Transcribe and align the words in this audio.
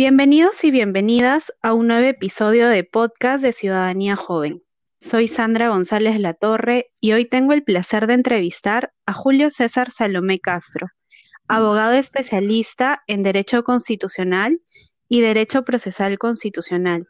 Bienvenidos 0.00 0.62
y 0.62 0.70
bienvenidas 0.70 1.52
a 1.60 1.74
un 1.74 1.88
nuevo 1.88 2.06
episodio 2.06 2.68
de 2.68 2.84
podcast 2.84 3.42
de 3.42 3.50
Ciudadanía 3.50 4.14
Joven. 4.14 4.62
Soy 5.00 5.26
Sandra 5.26 5.70
González 5.70 6.20
Latorre 6.20 6.92
y 7.00 7.14
hoy 7.14 7.24
tengo 7.24 7.52
el 7.52 7.64
placer 7.64 8.06
de 8.06 8.14
entrevistar 8.14 8.92
a 9.06 9.12
Julio 9.12 9.50
César 9.50 9.90
Salomé 9.90 10.38
Castro, 10.38 10.86
abogado 11.48 11.94
especialista 11.94 13.02
en 13.08 13.24
Derecho 13.24 13.64
Constitucional 13.64 14.60
y 15.08 15.20
Derecho 15.20 15.64
Procesal 15.64 16.16
Constitucional, 16.16 17.08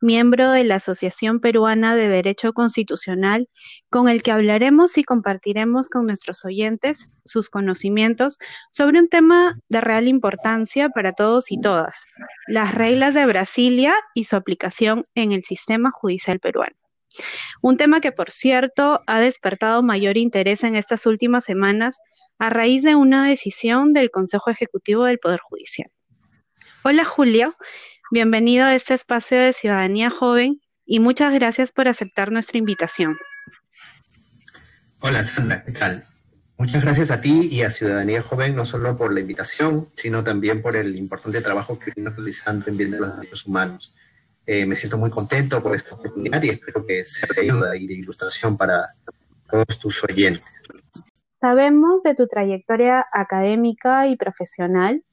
miembro 0.00 0.50
de 0.50 0.64
la 0.64 0.76
Asociación 0.76 1.40
Peruana 1.40 1.96
de 1.96 2.08
Derecho 2.08 2.52
Constitucional, 2.52 3.48
con 3.90 4.08
el 4.08 4.22
que 4.22 4.30
hablaremos 4.30 4.98
y 4.98 5.04
compartiremos 5.04 5.90
con 5.90 6.06
nuestros 6.06 6.44
oyentes 6.44 7.08
sus 7.24 7.50
conocimientos 7.50 8.38
sobre 8.70 9.00
un 9.00 9.08
tema 9.08 9.58
de 9.68 9.80
real 9.80 10.08
importancia 10.08 10.88
para 10.88 11.12
todos 11.12 11.50
y 11.50 11.60
todas, 11.60 11.98
las 12.46 12.74
reglas 12.74 13.14
de 13.14 13.26
Brasilia 13.26 13.94
y 14.14 14.24
su 14.24 14.36
aplicación 14.36 15.04
en 15.14 15.32
el 15.32 15.44
sistema 15.44 15.90
judicial 15.90 16.40
peruano. 16.40 16.76
Un 17.62 17.76
tema 17.76 18.00
que, 18.00 18.12
por 18.12 18.30
cierto, 18.30 19.02
ha 19.06 19.20
despertado 19.20 19.82
mayor 19.82 20.16
interés 20.16 20.62
en 20.62 20.76
estas 20.76 21.06
últimas 21.06 21.44
semanas 21.44 21.98
a 22.38 22.50
raíz 22.50 22.82
de 22.82 22.94
una 22.94 23.26
decisión 23.26 23.92
del 23.92 24.10
Consejo 24.10 24.50
Ejecutivo 24.50 25.04
del 25.04 25.18
Poder 25.18 25.40
Judicial. 25.40 25.90
Hola 26.84 27.04
Julio, 27.04 27.54
Bienvenido 28.10 28.64
a 28.64 28.74
este 28.74 28.94
espacio 28.94 29.38
de 29.38 29.52
Ciudadanía 29.52 30.08
Joven 30.08 30.62
y 30.86 30.98
muchas 30.98 31.34
gracias 31.34 31.72
por 31.72 31.88
aceptar 31.88 32.32
nuestra 32.32 32.56
invitación. 32.56 33.18
Hola 35.00 35.22
Sandra, 35.24 35.62
¿qué 35.62 35.72
tal? 35.72 36.06
Muchas 36.56 36.80
gracias 36.80 37.10
a 37.10 37.20
ti 37.20 37.50
y 37.52 37.60
a 37.60 37.70
Ciudadanía 37.70 38.22
Joven, 38.22 38.56
no 38.56 38.64
solo 38.64 38.96
por 38.96 39.12
la 39.12 39.20
invitación, 39.20 39.88
sino 39.94 40.24
también 40.24 40.62
por 40.62 40.74
el 40.74 40.96
importante 40.96 41.42
trabajo 41.42 41.78
que 41.78 41.92
vienen 41.94 42.16
realizando 42.16 42.64
en 42.68 42.78
bien 42.78 42.92
de 42.92 42.98
los 42.98 43.14
derechos 43.14 43.44
humanos. 43.44 43.94
Eh, 44.46 44.64
me 44.64 44.74
siento 44.74 44.96
muy 44.96 45.10
contento 45.10 45.62
por 45.62 45.76
esta 45.76 45.94
oportunidad 45.94 46.42
y 46.42 46.48
espero 46.48 46.86
que 46.86 47.04
sea 47.04 47.28
de 47.36 47.42
ayuda 47.42 47.76
y 47.76 47.86
de 47.86 47.92
ilustración 47.92 48.56
para 48.56 48.86
todos 49.50 49.78
tus 49.78 50.02
oyentes. 50.02 50.46
Sabemos 51.42 52.04
de 52.04 52.14
tu 52.14 52.26
trayectoria 52.26 53.04
académica 53.12 54.08
y 54.08 54.16
profesional 54.16 55.04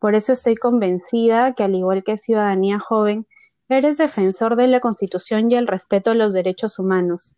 por 0.00 0.14
eso 0.14 0.32
estoy 0.32 0.56
convencida 0.56 1.52
que, 1.52 1.62
al 1.62 1.74
igual 1.74 2.02
que 2.02 2.18
Ciudadanía 2.18 2.78
Joven, 2.78 3.26
eres 3.68 3.98
defensor 3.98 4.56
de 4.56 4.66
la 4.66 4.80
Constitución 4.80 5.50
y 5.50 5.56
el 5.56 5.68
respeto 5.68 6.10
a 6.10 6.14
los 6.14 6.32
derechos 6.32 6.78
humanos. 6.78 7.36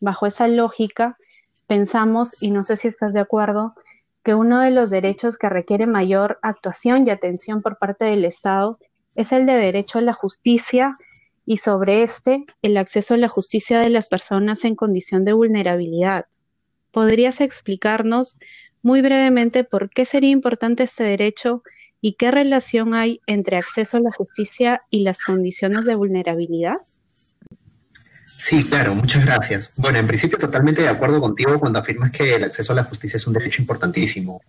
Bajo 0.00 0.26
esa 0.26 0.46
lógica, 0.48 1.18
pensamos, 1.66 2.40
y 2.40 2.52
no 2.52 2.62
sé 2.62 2.76
si 2.76 2.88
estás 2.88 3.12
de 3.12 3.20
acuerdo, 3.20 3.74
que 4.22 4.34
uno 4.34 4.60
de 4.60 4.70
los 4.70 4.90
derechos 4.90 5.36
que 5.36 5.48
requiere 5.48 5.86
mayor 5.86 6.38
actuación 6.40 7.06
y 7.06 7.10
atención 7.10 7.62
por 7.62 7.78
parte 7.78 8.04
del 8.06 8.24
Estado 8.24 8.78
es 9.16 9.32
el 9.32 9.44
de 9.44 9.54
derecho 9.54 9.98
a 9.98 10.02
la 10.02 10.14
justicia 10.14 10.92
y 11.44 11.58
sobre 11.58 12.02
este 12.02 12.46
el 12.62 12.76
acceso 12.76 13.14
a 13.14 13.18
la 13.18 13.28
justicia 13.28 13.80
de 13.80 13.90
las 13.90 14.08
personas 14.08 14.64
en 14.64 14.76
condición 14.76 15.24
de 15.24 15.32
vulnerabilidad. 15.32 16.26
¿Podrías 16.92 17.40
explicarnos 17.40 18.38
muy 18.82 19.02
brevemente 19.02 19.64
por 19.64 19.90
qué 19.90 20.04
sería 20.04 20.30
importante 20.30 20.84
este 20.84 21.04
derecho 21.04 21.62
¿Y 22.06 22.16
qué 22.16 22.30
relación 22.30 22.92
hay 22.92 23.22
entre 23.26 23.56
acceso 23.56 23.96
a 23.96 24.00
la 24.00 24.12
justicia 24.12 24.82
y 24.90 25.04
las 25.04 25.22
condiciones 25.22 25.86
de 25.86 25.94
vulnerabilidad? 25.94 26.76
Sí, 28.26 28.62
claro, 28.62 28.94
muchas 28.94 29.24
gracias. 29.24 29.72
Bueno, 29.78 30.00
en 30.00 30.06
principio 30.06 30.36
totalmente 30.36 30.82
de 30.82 30.88
acuerdo 30.88 31.18
contigo 31.18 31.58
cuando 31.58 31.78
afirmas 31.78 32.12
que 32.12 32.34
el 32.34 32.44
acceso 32.44 32.74
a 32.74 32.76
la 32.76 32.84
justicia 32.84 33.16
es 33.16 33.26
un 33.26 33.32
derecho 33.32 33.62
importantísimo. 33.62 34.42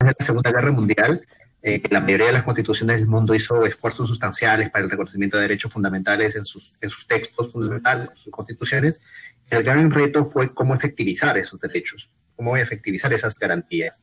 En 0.00 0.08
la 0.08 0.14
Segunda 0.18 0.50
Guerra 0.50 0.72
Mundial, 0.72 1.24
eh, 1.62 1.80
la 1.88 2.00
mayoría 2.00 2.26
de 2.26 2.32
las 2.32 2.42
constituciones 2.42 2.96
del 2.96 3.06
mundo 3.06 3.32
hizo 3.32 3.64
esfuerzos 3.64 4.08
sustanciales 4.08 4.70
para 4.70 4.82
el 4.86 4.90
reconocimiento 4.90 5.36
de 5.36 5.42
derechos 5.42 5.72
fundamentales 5.72 6.34
en 6.34 6.46
sus, 6.46 6.74
en 6.80 6.90
sus 6.90 7.06
textos 7.06 7.52
fundamentales, 7.52 8.10
en 8.10 8.16
sus 8.16 8.32
constituciones. 8.32 9.00
El 9.48 9.62
gran 9.62 9.88
reto 9.92 10.24
fue 10.24 10.52
cómo 10.52 10.74
efectivizar 10.74 11.38
esos 11.38 11.60
derechos, 11.60 12.10
cómo 12.34 12.56
efectivizar 12.56 13.12
esas 13.12 13.36
garantías 13.36 14.02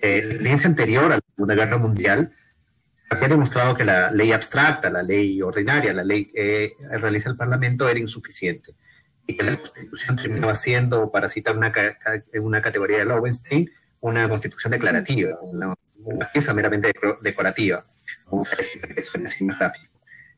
eh, 0.00 0.22
la 0.22 0.30
experiencia 0.30 0.68
anterior 0.68 1.04
a 1.06 1.16
la 1.16 1.20
Segunda 1.34 1.54
Guerra 1.54 1.78
Mundial 1.78 2.32
había 3.10 3.28
demostrado 3.28 3.74
que 3.74 3.84
la 3.84 4.10
ley 4.10 4.32
abstracta, 4.32 4.88
la 4.88 5.02
ley 5.02 5.42
ordinaria, 5.42 5.92
la 5.92 6.04
ley 6.04 6.30
que 6.32 6.72
realiza 6.98 7.28
el 7.28 7.36
Parlamento 7.36 7.88
era 7.88 7.98
insuficiente 7.98 8.72
y 9.26 9.36
que 9.36 9.42
la 9.42 9.56
Constitución 9.56 10.16
terminaba 10.16 10.56
siendo, 10.56 11.10
para 11.10 11.28
citar 11.28 11.56
una, 11.56 11.72
una 12.40 12.62
categoría 12.62 12.98
de 12.98 13.04
Lowenstein, 13.04 13.70
una 14.00 14.28
Constitución 14.28 14.72
declarativa, 14.72 15.38
una, 15.42 15.76
pieza 16.32 16.54
meramente 16.54 16.92
decorativa, 17.20 17.84
vamos 18.30 18.52
a 18.52 18.56
decir. 18.56 18.80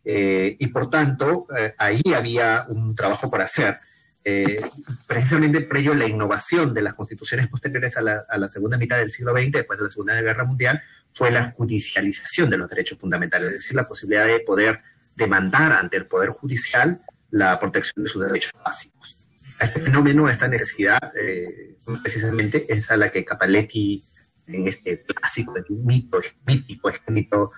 Eh, 0.05 0.57
y 0.59 0.67
por 0.67 0.91
tanto, 0.91 1.47
eh, 1.57 1.75
ahí 1.79 2.03
había 2.15 2.67
un 2.69 2.97
trabajo 2.97 3.31
por 3.31 3.41
hacer 3.41 3.77
eh, 4.25 4.61
precisamente 5.07 5.63
previo 5.63 5.95
la 5.95 6.07
innovación 6.07 6.73
de 6.73 6.83
las 6.83 6.95
constituciones 6.95 7.49
posteriores 7.49 7.97
a 7.97 8.03
la, 8.03 8.49
segunda 8.49 8.79
mitad 8.79 8.99
del 8.99 9.11
siglo 9.11 9.33
XX, 9.33 9.53
después 9.53 9.79
de 9.79 9.85
la 9.85 9.91
Segunda 9.91 10.21
Guerra 10.21 10.45
Mundial, 10.45 10.81
fue 11.15 11.31
la 11.31 11.51
judicialización 11.53 12.49
de 12.49 12.57
los 12.57 12.69
derechos 12.69 12.99
fundamentales, 12.99 13.49
es 13.49 13.55
decir, 13.55 13.77
la 13.77 13.89
posibilidad 13.89 14.27
de 14.27 14.41
poder 14.41 14.79
demandar 15.17 15.73
ante 15.73 15.97
el 15.97 16.07
Poder 16.07 16.31
Judicial 16.31 17.01
la 17.31 17.59
protección 17.59 18.05
de 18.05 18.11
sus 18.11 18.25
derechos 18.25 18.53
básicos. 18.65 19.29
A 19.59 19.65
este 19.65 19.81
fenómeno, 19.81 20.27
a 20.27 20.33
esta 20.33 20.49
necesidad, 20.49 21.01
eh, 21.21 21.77
precisamente 22.03 22.65
es 22.69 22.91
a 22.91 22.97
la 22.97 23.11
que 23.11 23.25
Capaletti, 23.25 24.03
en 24.49 24.69
este 24.69 25.03
clásico 25.03 25.55
mito, 25.69 26.21
mítico 26.47 26.91
escrito 26.91 27.51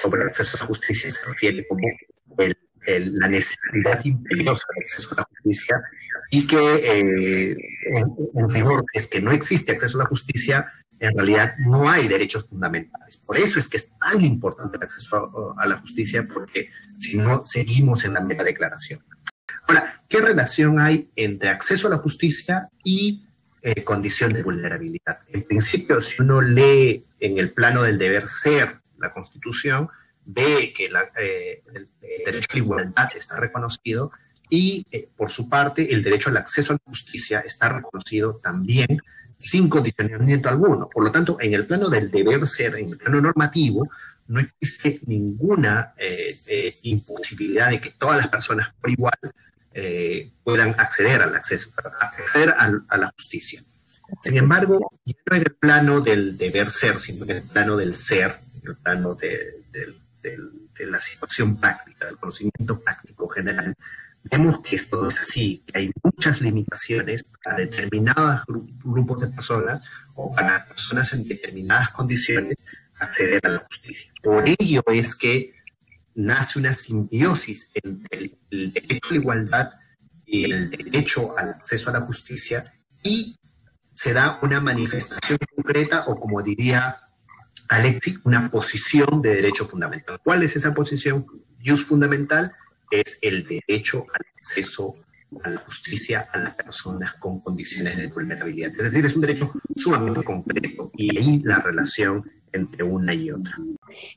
sobre 0.00 0.22
el 0.22 0.28
acceso 0.28 0.56
a 0.56 0.60
la 0.60 0.66
justicia, 0.66 1.10
se 1.10 1.26
refiere 1.26 1.66
como 1.66 1.80
el 2.38 2.56
la 2.86 3.28
necesidad 3.28 4.04
imperiosa 4.04 4.64
de 4.74 4.82
acceso 4.82 5.08
a 5.12 5.16
la 5.16 5.24
justicia 5.24 5.82
y 6.30 6.46
que 6.46 6.56
eh, 6.56 7.56
en, 7.86 8.50
rigor 8.50 8.84
es 8.92 9.06
que 9.06 9.20
no 9.20 9.32
existe 9.32 9.72
acceso 9.72 9.98
a 9.98 10.04
la 10.04 10.08
justicia, 10.08 10.66
en 11.00 11.16
realidad 11.16 11.52
no 11.66 11.88
hay 11.88 12.08
derechos 12.08 12.48
fundamentales. 12.48 13.18
Por 13.18 13.38
eso 13.38 13.58
es 13.58 13.68
que 13.68 13.78
es 13.78 13.90
tan 13.98 14.20
importante 14.22 14.76
el 14.76 14.82
acceso 14.82 15.54
a, 15.56 15.66
la 15.66 15.78
justicia, 15.78 16.26
porque 16.32 16.68
si 16.98 17.16
no, 17.16 17.46
seguimos 17.46 18.04
en 18.04 18.14
la 18.14 18.20
mera 18.20 18.44
declaración. 18.44 19.00
Ahora, 19.66 20.00
¿qué 20.08 20.20
relación 20.20 20.80
hay 20.80 21.08
entre 21.16 21.50
acceso 21.50 21.86
a 21.86 21.90
la 21.90 21.98
justicia 21.98 22.68
y 22.84 23.22
eh, 23.62 23.84
condición 23.84 24.32
de 24.32 24.42
vulnerabilidad? 24.42 25.18
En 25.28 25.44
principio, 25.44 26.00
si 26.02 26.20
uno 26.20 26.40
lee 26.40 27.04
en 27.20 27.38
el 27.38 27.50
plano 27.50 27.82
del 27.82 27.98
deber 27.98 28.28
ser 28.28 28.76
la 28.98 29.12
Constitución, 29.12 29.88
ve 30.28 30.74
que 30.76 30.90
eh, 31.20 31.62
el, 31.74 31.88
derecho 32.24 32.48
a 32.50 32.54
la 32.54 32.58
igualdad 32.58 33.08
está 33.16 33.40
reconocido 33.40 34.12
y, 34.50 34.86
eh, 34.90 35.08
por 35.16 35.30
su 35.30 35.48
parte, 35.48 35.92
el 35.92 36.02
derecho 36.02 36.28
al 36.28 36.36
acceso 36.36 36.72
a 36.72 36.76
la 36.76 36.82
justicia 36.84 37.40
está 37.40 37.68
reconocido 37.70 38.38
también 38.42 39.00
sin 39.38 39.68
condicionamiento 39.68 40.48
alguno. 40.48 40.88
Por 40.88 41.04
lo 41.04 41.12
tanto, 41.12 41.38
en 41.40 41.54
el 41.54 41.66
plano 41.66 41.88
del 41.88 42.10
deber 42.10 42.46
ser, 42.46 42.76
en 42.76 42.90
el 42.90 42.98
plano 42.98 43.20
normativo, 43.22 43.88
no 44.26 44.40
existe 44.40 45.00
ninguna 45.06 45.94
eh, 45.96 46.74
imposibilidad 46.82 47.70
de 47.70 47.80
que 47.80 47.90
todas 47.92 48.18
las 48.18 48.28
personas 48.28 48.74
por 48.80 48.90
igual 48.90 49.18
puedan 50.42 50.70
acceder 50.70 51.22
al 51.22 51.36
acceso, 51.36 51.70
acceder 52.00 52.50
a, 52.50 52.96
la 52.96 53.12
justicia. 53.16 53.62
Sin 54.20 54.36
embargo, 54.36 54.90
no 55.04 55.36
en 55.36 55.42
el 55.42 55.54
plano 55.54 56.00
del 56.00 56.36
deber 56.36 56.72
ser, 56.72 56.98
sino 56.98 57.24
en 57.26 57.30
el 57.30 57.42
plano 57.42 57.76
del 57.76 57.94
ser, 57.94 58.34
en 58.64 58.70
el 58.70 58.76
plano 58.76 59.14
del 59.14 59.94
de, 60.22 60.86
la 60.86 61.00
situación 61.00 61.58
práctica, 61.58 62.06
del 62.06 62.16
conocimiento 62.16 62.80
práctico 62.80 63.28
general, 63.28 63.74
vemos 64.24 64.62
que 64.62 64.76
esto 64.76 65.08
es 65.08 65.20
así, 65.20 65.62
que 65.66 65.78
hay 65.78 65.90
muchas 66.02 66.40
limitaciones 66.40 67.24
para 67.42 67.58
determinados 67.58 68.42
grupos 68.84 69.20
de 69.20 69.28
personas 69.28 69.82
o 70.14 70.34
para 70.34 70.64
personas 70.66 71.12
en 71.12 71.26
determinadas 71.26 71.90
condiciones 71.90 72.56
acceder 73.00 73.40
a 73.44 73.48
la 73.48 73.58
justicia. 73.60 74.10
Por 74.22 74.44
ello 74.58 74.82
es 74.88 75.14
que 75.14 75.52
nace 76.14 76.58
una 76.58 76.72
simbiosis 76.72 77.70
entre 77.74 78.32
el 78.50 78.72
derecho 78.72 79.08
a 79.08 79.12
la 79.12 79.16
igualdad 79.16 79.70
y 80.26 80.50
el 80.50 80.70
derecho 80.70 81.38
al 81.38 81.50
acceso 81.50 81.90
a 81.90 81.94
la 81.94 82.00
justicia 82.00 82.64
y 83.02 83.38
se 83.94 84.12
da 84.12 84.38
una 84.42 84.60
manifestación 84.60 85.38
concreta 85.54 86.04
o 86.06 86.18
como 86.18 86.42
diría 86.42 87.00
Alexi, 87.68 88.16
una 88.24 88.48
posición 88.50 89.20
de 89.22 89.36
derecho 89.36 89.66
fundamental. 89.66 90.18
¿Cuál 90.22 90.42
es 90.42 90.56
esa 90.56 90.74
posición 90.74 91.26
jus 91.64 91.84
fundamental? 91.84 92.52
Es 92.90 93.18
el 93.20 93.46
derecho 93.46 94.06
al 94.14 94.26
acceso 94.34 94.96
a 95.44 95.50
la 95.50 95.60
justicia 95.60 96.26
a 96.32 96.38
las 96.38 96.54
personas 96.54 97.14
con 97.14 97.40
condiciones 97.40 97.98
de 97.98 98.06
vulnerabilidad. 98.06 98.70
Es 98.70 98.84
decir, 98.84 99.04
es 99.04 99.14
un 99.14 99.20
derecho 99.20 99.52
sumamente 99.76 100.22
concreto 100.22 100.90
y 100.94 101.16
ahí 101.16 101.38
la 101.40 101.58
relación 101.58 102.24
entre 102.52 102.82
una 102.84 103.12
y 103.12 103.30
otra. 103.30 103.54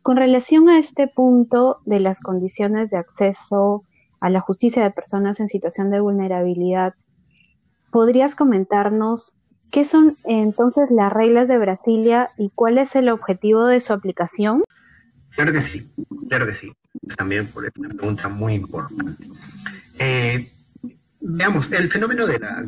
Con 0.03 0.15
relación 0.15 0.69
a 0.69 0.79
este 0.79 1.07
punto 1.07 1.81
de 1.85 1.99
las 1.99 2.21
condiciones 2.21 2.89
de 2.89 2.97
acceso 2.97 3.83
a 4.21 4.29
la 4.29 4.39
justicia 4.39 4.83
de 4.83 4.91
personas 4.91 5.39
en 5.39 5.47
situación 5.47 5.89
de 5.89 5.99
vulnerabilidad, 5.99 6.93
¿podrías 7.91 8.35
comentarnos 8.35 9.35
¿Qué 9.71 9.85
son 9.85 10.11
entonces 10.25 10.85
las 10.89 11.13
reglas 11.13 11.47
de 11.47 11.57
Brasilia 11.57 12.29
y 12.37 12.49
cuál 12.53 12.77
es 12.77 12.95
el 12.95 13.09
objetivo 13.09 13.67
de 13.67 13.79
su 13.79 13.93
aplicación? 13.93 14.63
Claro 15.33 15.53
que 15.53 15.61
sí, 15.61 15.89
claro 16.27 16.45
que 16.45 16.55
sí. 16.55 16.73
También 17.15 17.47
por 17.47 17.63
una 17.77 17.89
pregunta 17.89 18.27
muy 18.27 18.55
importante. 18.55 19.23
Eh, 19.97 20.51
veamos, 21.21 21.71
el 21.71 21.89
fenómeno 21.89 22.27
de 22.27 22.39
la 22.39 22.63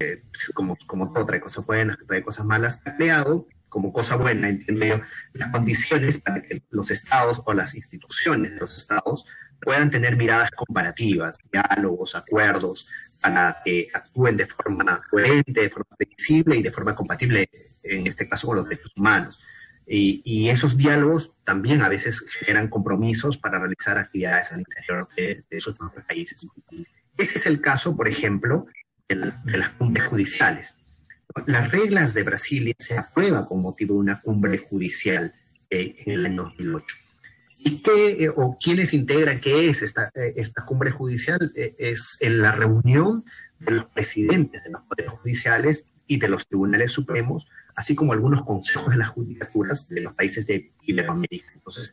eh, 0.00 0.22
como, 0.54 0.76
como 0.86 1.12
todo 1.12 1.26
trae 1.26 1.40
cosas 1.40 1.64
buenas, 1.66 1.98
trae 2.06 2.22
cosas 2.22 2.46
malas, 2.46 2.80
ha 2.84 2.96
creado 2.96 3.46
como 3.68 3.92
cosa 3.92 4.16
buena, 4.16 4.48
entiendo 4.48 4.86
yo, 4.86 5.00
las 5.32 5.50
condiciones 5.50 6.18
para 6.18 6.40
que 6.40 6.62
los 6.70 6.90
estados 6.90 7.42
o 7.44 7.52
las 7.52 7.74
instituciones 7.74 8.52
de 8.52 8.58
los 8.58 8.76
estados 8.76 9.26
puedan 9.60 9.90
tener 9.90 10.16
miradas 10.16 10.50
comparativas, 10.52 11.36
diálogos, 11.50 12.14
acuerdos, 12.14 12.86
para 13.24 13.56
que 13.64 13.88
actúen 13.94 14.36
de 14.36 14.44
forma 14.44 15.00
coherente, 15.10 15.62
de 15.62 15.70
forma 15.70 15.96
previsible 15.96 16.58
y 16.58 16.62
de 16.62 16.70
forma 16.70 16.94
compatible, 16.94 17.48
en 17.82 18.06
este 18.06 18.28
caso 18.28 18.46
con 18.46 18.56
los 18.56 18.68
derechos 18.68 18.92
humanos. 18.94 19.42
Y, 19.86 20.50
esos 20.50 20.76
diálogos 20.76 21.42
también 21.42 21.80
a 21.80 21.88
veces 21.88 22.20
generan 22.38 22.68
compromisos 22.68 23.38
para 23.38 23.58
realizar 23.58 23.96
actividades 23.96 24.52
al 24.52 24.60
interior 24.60 25.08
de, 25.16 25.42
esos 25.48 25.74
propios 25.74 26.04
países. 26.04 26.46
Ese 27.16 27.38
es 27.38 27.46
el 27.46 27.62
caso, 27.62 27.96
por 27.96 28.08
ejemplo, 28.08 28.66
de, 29.08 29.16
las 29.16 29.70
cumbres 29.70 30.06
judiciales. 30.06 30.76
Las 31.46 31.72
reglas 31.72 32.12
de 32.12 32.24
Brasilia 32.24 32.74
se 32.78 32.98
aprueban 32.98 33.46
con 33.46 33.62
motivo 33.62 33.94
de 33.94 34.00
una 34.00 34.20
cumbre 34.20 34.58
judicial 34.58 35.32
eh, 35.70 35.94
en 36.04 36.12
el 36.12 36.26
año 36.26 36.42
2008. 36.44 36.86
¿Y 37.60 37.82
qué, 37.82 38.24
eh, 38.24 38.32
o 38.34 38.58
quiénes 38.62 38.92
integran, 38.92 39.40
qué 39.40 39.68
es 39.70 39.82
esta, 39.82 40.10
eh, 40.14 40.34
esta 40.36 40.64
cumbre 40.64 40.90
judicial? 40.90 41.38
es 41.78 42.18
en 42.20 42.42
la 42.42 42.52
reunión 42.52 43.24
de 43.60 43.72
los 43.72 43.86
presidentes 43.86 44.62
de 44.64 44.70
los 44.70 44.82
poderes 44.82 45.12
judiciales 45.12 45.86
y 46.06 46.18
de 46.18 46.28
los 46.28 46.46
tribunales 46.46 46.92
supremos, 46.92 47.46
así 47.76 47.94
como 47.94 48.12
algunos 48.12 48.44
consejos 48.44 48.90
de 48.90 48.98
las 48.98 49.08
judicaturas 49.08 49.88
de 49.88 50.02
los 50.02 50.14
países 50.14 50.46
de 50.46 50.70
Iberoamérica. 50.82 51.50
Entonces, 51.54 51.92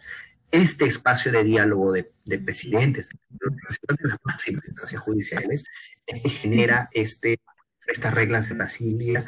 este 0.51 0.85
espacio 0.85 1.31
de 1.31 1.43
diálogo 1.43 1.93
de, 1.93 2.05
presidentes, 2.39 3.09
de 3.29 4.09
las 4.09 4.17
máximas 4.23 4.67
instancias 4.67 5.01
judiciales, 5.01 5.63
es 6.05 6.33
genera 6.33 6.89
este, 6.93 7.39
estas 7.87 8.13
reglas 8.13 8.49
de 8.49 8.55
Brasilia, 8.55 9.23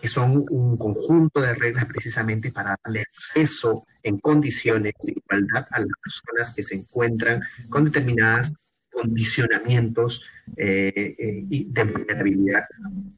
que 0.00 0.08
son 0.08 0.44
un 0.50 0.76
conjunto 0.76 1.40
de 1.40 1.54
reglas 1.54 1.86
precisamente 1.86 2.50
para 2.52 2.76
darle 2.84 3.02
acceso 3.02 3.84
en 4.02 4.18
condiciones 4.18 4.94
de 5.02 5.12
igualdad 5.12 5.66
a 5.70 5.80
las 5.80 5.88
personas 6.02 6.54
que 6.54 6.62
se 6.62 6.74
encuentran 6.74 7.40
con 7.70 7.84
determinados 7.84 8.52
condicionamientos 8.92 10.24
eh, 10.56 11.14
eh, 11.18 11.44
de 11.48 11.84
vulnerabilidad 11.84 12.64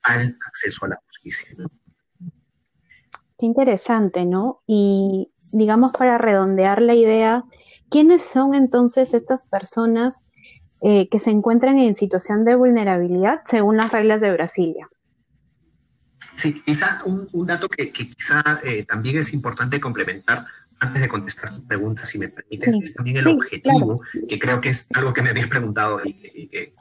al 0.02 0.36
acceso 0.46 0.84
a 0.84 0.88
la 0.88 1.00
justicia. 1.06 1.48
Qué 3.38 3.46
interesante, 3.46 4.26
¿no? 4.26 4.60
Y 4.66 5.30
digamos 5.52 5.92
para 5.92 6.18
redondear 6.18 6.82
la 6.82 6.94
idea, 6.94 7.44
¿quiénes 7.88 8.22
son 8.22 8.54
entonces 8.54 9.14
estas 9.14 9.46
personas 9.46 10.22
eh, 10.82 11.08
que 11.08 11.20
se 11.20 11.30
encuentran 11.30 11.78
en 11.78 11.94
situación 11.94 12.44
de 12.44 12.54
vulnerabilidad 12.54 13.40
según 13.46 13.78
las 13.78 13.92
reglas 13.92 14.20
de 14.20 14.32
Brasilia? 14.32 14.88
Sí, 16.40 16.62
quizá 16.64 17.02
un, 17.04 17.46
dato 17.46 17.68
que, 17.68 17.92
quizá 17.92 18.42
eh, 18.64 18.84
también 18.84 19.18
es 19.18 19.34
importante 19.34 19.78
complementar 19.78 20.46
antes 20.78 21.02
de 21.02 21.08
contestar 21.08 21.54
tu 21.54 21.66
pregunta, 21.66 22.06
si 22.06 22.18
me 22.18 22.28
permites, 22.28 22.74
es 22.82 22.94
también 22.94 23.18
el 23.18 23.26
objetivo, 23.26 24.00
que 24.26 24.38
creo 24.38 24.58
que 24.62 24.70
es 24.70 24.86
algo 24.94 25.12
que 25.12 25.20
me 25.20 25.28
habías 25.28 25.48
preguntado 25.48 26.00
y, 26.02 26.48
que, 26.48 26.72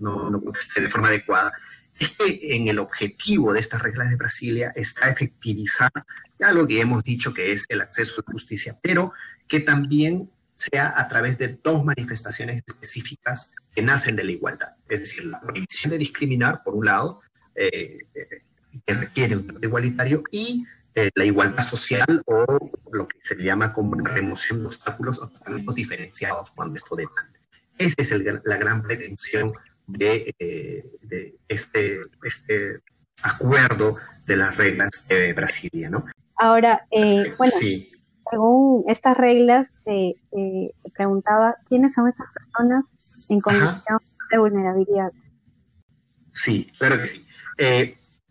no, 0.00 0.28
no, 0.28 0.40
contesté 0.40 0.80
de 0.80 0.88
forma 0.88 1.08
adecuada. 1.08 1.52
Es 1.96 2.10
que 2.10 2.56
en 2.56 2.66
el 2.66 2.80
objetivo 2.80 3.52
de 3.52 3.60
estas 3.60 3.80
reglas 3.80 4.10
de 4.10 4.16
Brasilia 4.16 4.72
está 4.74 5.08
efectivizar 5.08 5.92
algo 6.40 6.66
que 6.66 6.80
hemos 6.80 7.04
dicho 7.04 7.32
que 7.32 7.52
es 7.52 7.64
el 7.68 7.80
acceso 7.82 8.16
a 8.20 8.24
la 8.26 8.32
justicia, 8.32 8.74
pero 8.82 9.12
que 9.46 9.60
también 9.60 10.28
sea 10.56 10.92
a 10.96 11.06
través 11.06 11.38
de 11.38 11.56
dos 11.62 11.84
manifestaciones 11.84 12.64
específicas 12.66 13.54
que 13.72 13.82
nacen 13.82 14.16
de 14.16 14.24
la 14.24 14.32
igualdad. 14.32 14.70
Es 14.88 15.00
decir, 15.00 15.24
la 15.26 15.40
prohibición 15.40 15.92
de 15.92 15.98
discriminar, 15.98 16.62
por 16.64 16.74
un 16.74 16.86
lado, 16.86 17.20
eh, 17.54 17.98
eh, 18.14 18.42
que 18.84 18.94
requiere 18.94 19.36
un 19.36 19.58
igualitario, 19.62 20.22
y 20.30 20.64
eh, 20.94 21.10
la 21.14 21.24
igualdad 21.24 21.64
social 21.64 22.22
o 22.26 22.44
lo 22.92 23.06
que 23.06 23.18
se 23.22 23.36
llama 23.36 23.72
como 23.72 23.94
la 23.96 24.10
remoción 24.10 24.60
de 24.60 24.66
obstáculos 24.66 25.18
o 25.20 25.28
tratamientos 25.28 25.74
diferenciados 25.74 26.50
cuando 26.54 26.76
esto 26.76 26.96
demande. 26.96 27.38
Esa 27.78 28.02
es 28.02 28.44
la 28.44 28.56
gran 28.56 28.82
pretensión 28.82 29.46
de, 29.86 30.34
este, 31.48 32.00
este 32.22 32.80
acuerdo 33.22 33.96
de 34.26 34.36
las 34.36 34.56
reglas 34.56 35.06
de 35.08 35.34
Brasilia, 35.34 35.90
¿no? 35.90 36.04
Ahora, 36.38 36.86
bueno, 36.90 37.52
sí 37.58 37.90
según 38.30 38.84
estas 38.88 39.16
reglas, 39.16 39.68
se 39.84 40.14
preguntaba 40.94 41.54
quiénes 41.68 41.94
son 41.94 42.08
estas 42.08 42.26
personas 42.32 42.84
en 43.28 43.40
condición 43.40 43.98
de 44.30 44.38
vulnerabilidad. 44.38 45.12
Sí, 46.32 46.70
claro 46.78 47.00
que 47.00 47.08
sí. 47.08 47.24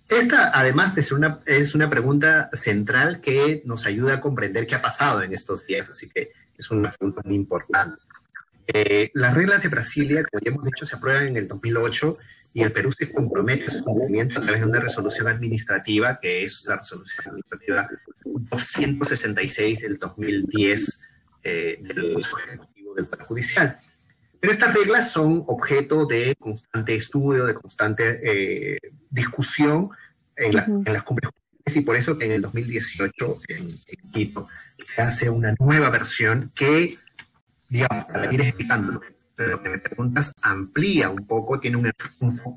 Esta, 0.09 0.51
además 0.53 0.93
de 0.93 1.01
ser 1.01 1.17
una, 1.17 1.39
es 1.45 1.73
una 1.73 1.89
pregunta 1.89 2.49
central 2.53 3.21
que 3.21 3.63
nos 3.65 3.85
ayuda 3.85 4.15
a 4.15 4.21
comprender 4.21 4.67
qué 4.67 4.75
ha 4.75 4.81
pasado 4.81 5.23
en 5.23 5.33
estos 5.33 5.65
días, 5.65 5.89
así 5.89 6.09
que 6.09 6.29
es 6.57 6.71
una 6.71 6.91
pregunta 6.91 7.21
muy 7.25 7.35
importante. 7.35 7.99
Eh, 8.67 9.11
las 9.13 9.33
reglas 9.33 9.63
de 9.63 9.69
Brasilia, 9.69 10.23
como 10.23 10.41
ya 10.43 10.51
hemos 10.51 10.65
dicho, 10.65 10.85
se 10.85 10.95
aprueban 10.95 11.27
en 11.27 11.37
el 11.37 11.47
2008 11.47 12.17
y 12.53 12.61
el 12.61 12.71
Perú 12.71 12.91
se 12.91 13.11
compromete 13.11 13.65
a 13.65 13.69
su 13.69 13.83
cumplimiento 13.83 14.39
a 14.39 14.43
través 14.43 14.61
de 14.61 14.67
una 14.67 14.79
resolución 14.79 15.27
administrativa, 15.27 16.19
que 16.21 16.43
es 16.43 16.63
la 16.65 16.77
resolución 16.77 17.27
administrativa 17.27 17.87
266 18.23 19.81
del 19.81 19.97
2010 19.97 21.01
eh, 21.43 21.77
del 21.81 22.17
Ejecutivo 22.17 22.95
del 22.95 23.05
Poder 23.05 23.25
Judicial. 23.25 23.75
Pero 24.39 24.51
estas 24.51 24.73
reglas 24.73 25.11
son 25.11 25.43
objeto 25.47 26.05
de 26.05 26.35
constante 26.37 26.95
estudio, 26.95 27.45
de 27.45 27.53
constante 27.53 28.19
eh, 28.23 28.79
discusión 29.09 29.89
en, 30.35 30.57
en, 30.85 30.93
las 30.93 31.03
cumbres 31.03 31.31
y 31.73 31.81
por 31.81 31.95
eso 31.95 32.19
en 32.21 32.31
el 32.31 32.41
2018 32.41 33.37
en, 33.49 33.75
Quito 34.13 34.47
se 34.85 35.01
hace 35.01 35.29
una 35.29 35.53
nueva 35.59 35.89
versión 35.89 36.51
que, 36.55 36.97
digamos, 37.67 38.05
para 38.05 38.31
ir 38.31 38.39
explicándolo, 38.41 39.01
pero 39.35 39.61
que 39.61 39.69
me 39.69 39.77
preguntas 39.79 40.31
amplía 40.43 41.09
un 41.09 41.25
poco, 41.25 41.59
tiene 41.59 41.77
un, 41.77 41.91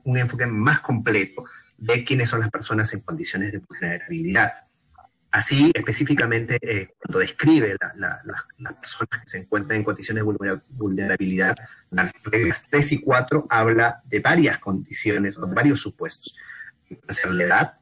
un 0.04 0.16
enfoque 0.18 0.46
más 0.46 0.80
completo 0.80 1.44
de 1.78 2.04
quiénes 2.04 2.28
son 2.28 2.40
las 2.40 2.50
personas 2.50 2.92
en 2.92 3.00
condiciones 3.00 3.52
de 3.52 3.62
vulnerabilidad. 3.66 4.52
Así, 5.30 5.70
específicamente, 5.74 6.58
eh, 6.62 6.88
cuando 6.98 7.18
describe 7.18 7.76
las 7.96 8.74
personas 8.80 9.22
que 9.22 9.28
se 9.28 9.38
encuentran 9.38 9.78
en 9.78 9.84
condiciones 9.84 10.24
de 10.24 10.60
vulnerabilidad, 10.78 11.54
las 11.90 12.12
reglas 12.24 12.66
3 12.70 12.92
y 12.92 13.00
4 13.02 13.46
habla 13.50 14.00
de 14.06 14.20
varias 14.20 14.58
condiciones 14.58 15.36
o 15.36 15.46
de 15.46 15.54
varios 15.54 15.80
supuestos. 15.80 16.34
La 17.30 17.44
edad, 17.44 17.72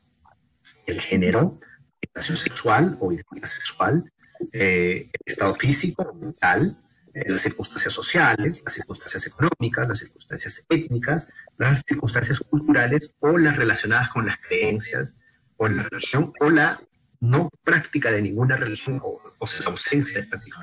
el 0.86 1.00
género, 1.00 1.60
orientación 2.02 2.36
sexual 2.36 2.96
o 2.98 3.12
identidad 3.12 3.46
sexual, 3.46 4.04
eh, 4.52 5.06
el 5.12 5.32
estado 5.32 5.54
físico, 5.54 6.12
mental, 6.14 6.76
eh, 7.14 7.30
las 7.30 7.42
circunstancias 7.42 7.94
sociales, 7.94 8.60
las 8.64 8.74
circunstancias 8.74 9.24
económicas, 9.26 9.88
las 9.88 10.00
circunstancias 10.00 10.66
étnicas, 10.68 11.28
las 11.58 11.82
circunstancias 11.86 12.40
culturales 12.40 13.14
o 13.20 13.38
las 13.38 13.56
relacionadas 13.56 14.08
con 14.08 14.26
las 14.26 14.36
creencias 14.38 15.14
o 15.56 15.68
la 15.68 15.84
religión 15.84 16.32
o 16.40 16.50
la 16.50 16.80
no 17.20 17.48
práctica 17.62 18.10
de 18.10 18.22
ninguna 18.22 18.56
religión 18.56 19.00
o, 19.38 19.46
sea, 19.46 19.60
la 19.60 19.70
ausencia 19.70 20.20
de 20.20 20.26
práctica 20.26 20.60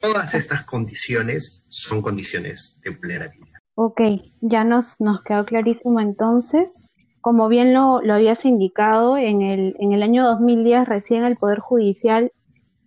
Todas 0.00 0.32
estas 0.32 0.64
condiciones 0.64 1.66
son 1.68 2.00
condiciones 2.00 2.80
de 2.82 2.90
vulnerabilidad. 2.90 3.58
Ok, 3.74 4.00
ya 4.40 4.64
nos, 4.64 4.98
nos 4.98 5.22
quedó 5.22 5.44
clarísimo 5.44 6.00
entonces. 6.00 6.72
Como 7.20 7.48
bien 7.48 7.74
lo, 7.74 8.00
lo 8.00 8.14
habías 8.14 8.46
indicado, 8.46 9.18
en 9.18 9.42
el, 9.42 9.76
en 9.78 9.92
el 9.92 10.02
año 10.02 10.24
2010 10.24 10.88
recién 10.88 11.24
el 11.24 11.36
Poder 11.36 11.58
Judicial 11.58 12.32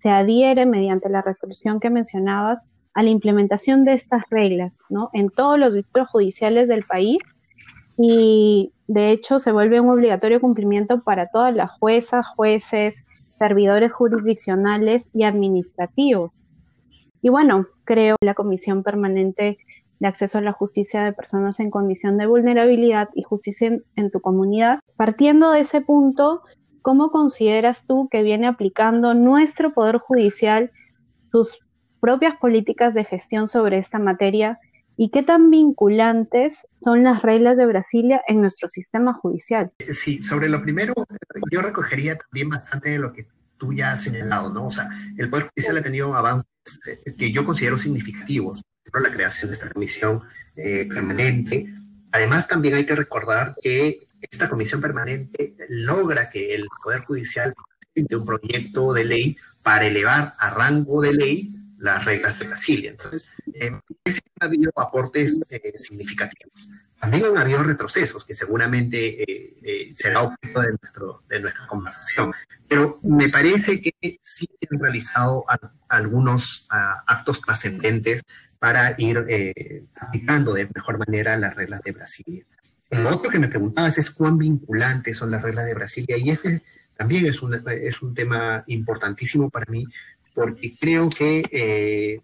se 0.02 0.10
adhiere 0.10 0.66
mediante 0.66 1.08
la 1.08 1.22
resolución 1.22 1.80
que 1.80 1.92
mencionabas 1.92 2.62
a 2.96 3.04
la 3.04 3.10
implementación 3.10 3.86
de 3.86 3.94
estas 3.94 4.24
reglas, 4.32 4.80
¿no? 4.90 5.10
En 5.14 5.30
todos 5.30 5.60
los 5.60 5.76
distritos 5.76 6.10
judiciales 6.10 6.68
del 6.68 6.84
país 6.84 7.20
y 7.98 8.72
de 8.88 9.12
hecho 9.12 9.40
se 9.40 9.52
vuelve 9.52 9.80
un 9.80 9.90
obligatorio 9.90 10.42
cumplimiento 10.42 11.02
para 11.04 11.28
todas 11.28 11.56
las 11.56 11.72
juezas, 11.72 12.26
jueces, 12.28 13.04
servidores 13.38 13.94
jurisdiccionales 13.94 15.10
y 15.14 15.24
administrativos. 15.24 16.42
Y 17.22 17.30
bueno, 17.30 17.68
creo 17.86 18.16
la 18.22 18.34
Comisión 18.34 18.84
Permanente 18.84 19.58
de 20.00 20.08
Acceso 20.08 20.40
a 20.40 20.42
la 20.42 20.52
Justicia 20.52 21.04
de 21.04 21.14
Personas 21.14 21.60
en 21.60 21.70
Condición 21.70 22.18
de 22.18 22.28
Vulnerabilidad 22.28 23.10
y 23.16 23.24
Justicia 23.24 23.78
en, 23.96 24.12
tu 24.12 24.20
Comunidad. 24.20 24.80
Partiendo 24.98 25.52
de 25.52 25.62
ese 25.62 25.82
punto, 25.82 26.42
¿cómo 26.82 27.10
consideras 27.10 27.88
tú 27.88 28.10
que 28.12 28.24
viene 28.24 28.48
aplicando 28.48 29.14
nuestro 29.14 29.72
Poder 29.72 29.98
Judicial 29.98 30.72
sus 31.32 31.60
propias 32.02 32.36
políticas 32.36 32.94
de 32.94 33.06
gestión 33.06 33.48
sobre 33.48 33.78
esta 33.78 34.00
materia 34.00 34.60
¿Y 34.96 35.10
qué 35.10 35.24
tan 35.24 35.50
vinculantes 35.50 36.68
son 36.84 37.04
las 37.04 37.22
reglas 37.22 37.58
de 37.58 37.66
Brasilia 37.66 38.22
en 38.28 38.42
nuestro 38.42 38.70
sistema 38.70 39.14
judicial? 39.14 39.72
Sí, 39.92 40.22
sobre 40.22 40.50
lo 40.50 40.62
primero, 40.62 40.94
yo 41.52 41.62
recogería 41.62 42.18
también 42.18 42.50
bastante 42.50 42.92
de 42.92 43.00
lo 43.00 43.12
que 43.12 43.26
tú 43.58 43.74
ya 43.74 43.94
has 43.94 44.04
señalado, 44.04 44.54
¿no? 44.54 44.68
O 44.68 44.72
sea, 44.72 44.90
el 45.18 45.30
Poder 45.30 45.48
Judicial 45.50 45.78
ha 45.78 45.84
tenido 45.84 46.16
avances 46.16 46.48
eh, 47.06 47.14
que 47.18 47.32
yo 47.32 47.44
considero 47.44 47.78
significativos, 47.78 48.62
por 48.92 49.02
la 49.02 49.12
creación 49.12 49.50
de 49.50 49.56
esta 49.56 49.70
comisión 49.70 50.22
eh, 50.58 50.88
permanente. 50.88 51.66
Además, 52.12 52.48
también 52.48 52.76
hay 52.76 52.86
que 52.86 52.96
recordar 52.96 53.56
que 53.62 54.00
esta 54.22 54.48
comisión 54.48 54.80
permanente 54.80 55.56
logra 55.70 56.30
que 56.30 56.54
el 56.54 56.68
Poder 56.84 57.02
Judicial 57.02 57.54
de 57.96 58.16
un 58.16 58.26
proyecto 58.26 58.94
de 58.94 59.06
ley 59.06 59.38
para 59.64 59.86
elevar 59.86 60.34
a 60.40 60.50
rango 60.52 61.02
de 61.02 61.14
ley 61.14 61.50
las 61.84 62.06
reglas 62.06 62.40
de 62.40 62.48
Brasilia. 62.48 62.92
Entonces, 62.92 63.30
eh, 63.54 63.72
ha 64.40 64.46
habido 64.46 64.72
aportes 64.76 65.40
eh, 65.50 65.74
significativos. 65.76 66.54
También 67.00 67.26
han 67.26 67.38
habido 67.38 67.62
retrocesos 67.62 68.24
que 68.24 68.34
seguramente 68.34 69.24
eh, 69.24 69.54
eh, 69.62 69.94
será 69.94 70.22
objeto 70.22 70.62
de, 70.62 70.70
nuestro, 70.82 71.22
de 71.28 71.42
nuestra 71.42 71.68
conversación. 71.68 72.34
Pero 72.70 72.98
me 73.04 73.28
parece 73.28 73.82
que 73.82 73.94
sí 74.22 74.48
han 74.72 74.80
realizado 74.80 75.44
algunos 75.90 76.68
ah, 76.70 77.04
actos 77.06 77.42
trascendentes 77.42 78.22
para 78.60 78.96
ir 78.98 79.18
aplicando 80.00 80.54
de 80.54 80.70
mejor 80.74 80.98
manera 80.98 81.36
las 81.36 81.54
reglas 81.54 81.82
de 81.82 81.92
Brasilia. 81.92 82.46
Lo 82.92 83.10
otro 83.10 83.30
que 83.30 83.40
me 83.40 83.50
preguntabas 83.50 83.98
es 83.98 84.10
cuán 84.10 84.38
vinculantes 84.38 85.18
son 85.18 85.32
las 85.32 85.42
reglas 85.42 85.66
de 85.66 85.74
Brasilia 85.74 86.18
y 86.18 86.30
este 86.30 86.62
también 86.96 87.26
es 87.26 87.42
un, 87.42 87.62
es 87.68 88.02
un 88.02 88.16
tema 88.16 88.64
importantísimo 88.68 89.50
para 89.50 89.70
mí 89.70 89.86
porque 90.34 90.76
creo 90.80 91.10
que 91.10 91.44
eh, 91.52 92.20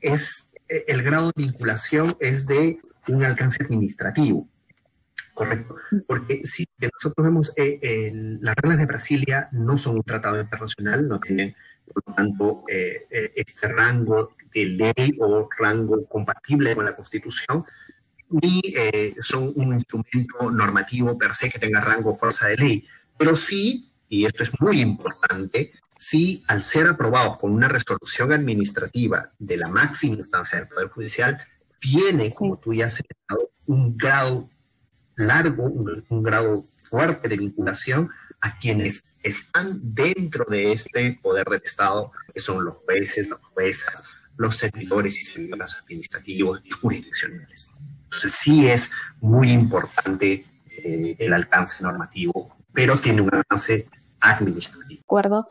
es, 0.00 0.52
el 0.68 1.02
grado 1.02 1.30
de 1.34 1.42
vinculación 1.44 2.16
es 2.20 2.46
de 2.46 2.78
un 3.08 3.24
alcance 3.24 3.62
administrativo. 3.62 4.48
Correcto. 5.34 5.76
Porque 6.06 6.42
si 6.44 6.66
nosotros 6.78 7.24
vemos, 7.24 7.52
eh, 7.56 8.10
las 8.40 8.54
reglas 8.56 8.78
de 8.78 8.86
Brasilia 8.86 9.48
no 9.52 9.78
son 9.78 9.96
un 9.96 10.02
tratado 10.02 10.40
internacional, 10.40 11.08
no 11.08 11.18
tienen, 11.20 11.54
por 11.86 12.02
lo 12.06 12.14
tanto, 12.14 12.64
eh, 12.68 13.06
este 13.34 13.68
rango 13.68 14.34
de 14.52 14.64
ley 14.66 15.12
o 15.20 15.48
rango 15.58 16.06
compatible 16.06 16.74
con 16.74 16.84
la 16.84 16.94
Constitución, 16.94 17.64
ni 18.28 18.60
son 19.22 19.52
un 19.56 19.74
instrumento 19.74 20.50
normativo 20.50 21.16
per 21.16 21.34
se 21.34 21.50
que 21.50 21.58
tenga 21.58 21.80
rango 21.80 22.14
fuerza 22.14 22.48
de 22.48 22.56
ley. 22.56 22.86
Pero 23.16 23.34
sí, 23.36 23.88
y 24.08 24.26
esto 24.26 24.42
es 24.42 24.50
muy 24.60 24.82
importante, 24.82 25.72
si 26.02 26.42
al 26.48 26.64
ser 26.64 26.88
aprobado 26.88 27.38
con 27.38 27.52
una 27.52 27.68
resolución 27.68 28.32
administrativa 28.32 29.30
de 29.38 29.56
la 29.56 29.68
máxima 29.68 30.16
instancia 30.16 30.58
del 30.58 30.66
Poder 30.66 30.88
Judicial, 30.88 31.40
tiene, 31.78 32.32
como 32.32 32.58
tú 32.58 32.74
ya 32.74 32.86
has 32.86 32.94
señalado, 32.94 33.52
un 33.68 33.96
grado 33.96 34.48
largo, 35.14 35.66
un, 35.66 36.22
grado 36.24 36.60
fuerte 36.90 37.28
de 37.28 37.36
vinculación 37.36 38.10
a 38.40 38.58
quienes 38.58 39.14
están 39.22 39.78
dentro 39.94 40.44
de 40.44 40.72
este 40.72 41.20
poder 41.22 41.46
del 41.46 41.62
Estado, 41.64 42.10
que 42.34 42.40
son 42.40 42.64
los 42.64 42.78
jueces, 42.78 43.28
las 43.28 43.38
juezas, 43.38 44.02
los 44.36 44.56
servidores 44.56 45.16
y 45.20 45.24
servidoras 45.24 45.84
administrativos 45.84 46.62
y 46.64 46.70
jurisdiccionales. 46.70 47.70
Entonces 48.04 48.32
sí 48.32 48.66
es 48.66 48.90
muy 49.20 49.52
importante 49.52 50.44
eh, 50.82 51.14
el 51.20 51.32
alcance 51.32 51.80
normativo, 51.80 52.52
pero 52.72 52.98
tiene 52.98 53.22
un 53.22 53.32
alcance 53.32 53.86
administrativo. 54.22 54.88
De 54.88 55.00
acuerdo, 55.04 55.46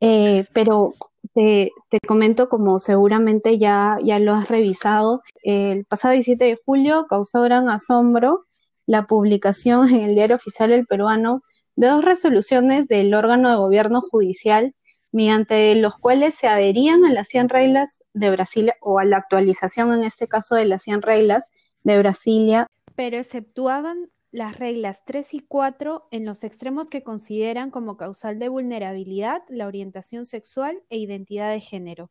eh, 0.00 0.44
pero 0.52 0.92
te, 1.34 1.70
comento 2.06 2.48
como 2.48 2.78
seguramente 2.78 3.58
ya, 3.58 3.98
ya 4.02 4.18
lo 4.18 4.34
has 4.34 4.48
revisado, 4.48 5.22
el 5.42 5.84
pasado 5.84 6.12
17 6.12 6.44
de 6.44 6.58
julio 6.64 7.06
causó 7.08 7.42
gran 7.42 7.68
asombro 7.68 8.46
la 8.86 9.06
publicación 9.06 9.88
en 9.88 10.00
el 10.00 10.14
diario 10.14 10.36
oficial 10.36 10.72
El 10.72 10.86
Peruano 10.86 11.42
de 11.76 11.88
dos 11.88 12.04
resoluciones 12.04 12.88
del 12.88 13.14
órgano 13.14 13.50
de 13.50 13.56
gobierno 13.56 14.00
judicial 14.00 14.74
mediante 15.12 15.74
los 15.76 15.96
cuales 15.96 16.34
se 16.34 16.48
adherían 16.48 17.04
a 17.04 17.12
las 17.12 17.28
100 17.28 17.48
reglas 17.48 18.02
de 18.12 18.30
Brasilia 18.30 18.74
o 18.80 18.98
a 18.98 19.04
la 19.04 19.18
actualización 19.18 19.92
en 19.92 20.04
este 20.04 20.26
caso 20.26 20.54
de 20.54 20.64
las 20.64 20.82
100 20.82 21.02
reglas 21.02 21.48
de 21.82 21.98
Brasilia, 21.98 22.66
pero 22.94 23.16
exceptuaban 23.16 24.10
las 24.30 24.58
reglas 24.58 25.02
3 25.06 25.34
y 25.34 25.40
4 25.40 26.08
en 26.10 26.26
los 26.26 26.44
extremos 26.44 26.86
que 26.88 27.02
consideran 27.02 27.70
como 27.70 27.96
causal 27.96 28.38
de 28.38 28.48
vulnerabilidad 28.48 29.42
la 29.48 29.66
orientación 29.66 30.26
sexual 30.26 30.82
e 30.90 30.98
identidad 30.98 31.50
de 31.52 31.60
género. 31.60 32.10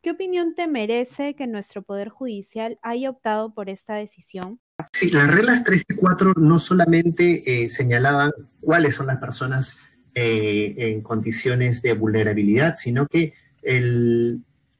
¿Qué 0.00 0.12
opinión 0.12 0.54
te 0.54 0.66
merece 0.68 1.34
que 1.34 1.46
nuestro 1.46 1.82
Poder 1.82 2.08
Judicial 2.08 2.78
haya 2.82 3.10
optado 3.10 3.52
por 3.52 3.68
esta 3.68 3.94
decisión? 3.94 4.60
Sí, 4.92 5.10
las 5.10 5.28
reglas 5.28 5.64
3 5.64 5.84
y 5.88 5.94
4 5.94 6.34
no 6.36 6.60
solamente 6.60 7.64
eh, 7.64 7.68
señalaban 7.68 8.30
cuáles 8.62 8.94
son 8.94 9.08
las 9.08 9.18
personas 9.18 10.10
eh, 10.14 10.74
en 10.78 11.02
condiciones 11.02 11.82
de 11.82 11.94
vulnerabilidad, 11.94 12.76
sino 12.76 13.06
que 13.06 13.34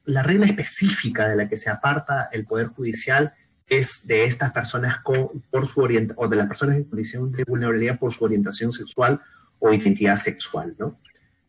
la 0.05 0.23
regla 0.23 0.47
específica 0.47 1.27
de 1.27 1.35
la 1.35 1.49
que 1.49 1.57
se 1.57 1.69
aparta 1.69 2.29
el 2.31 2.45
Poder 2.45 2.67
Judicial 2.67 3.31
es 3.69 4.07
de 4.07 4.25
estas 4.25 4.51
personas 4.51 4.97
por 5.03 5.67
su 5.67 5.81
o 6.15 6.27
de 6.27 6.35
las 6.35 6.47
personas 6.47 6.75
en 6.75 6.83
condición 6.85 7.31
de 7.31 7.43
vulnerabilidad 7.43 7.99
por 7.99 8.11
su 8.11 8.25
orientación 8.25 8.71
sexual 8.71 9.19
o 9.59 9.71
identidad 9.71 10.17
sexual, 10.17 10.75
¿no? 10.77 10.97